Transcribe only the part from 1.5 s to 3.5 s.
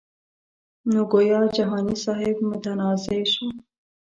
جهاني صاحب متنازعه شو.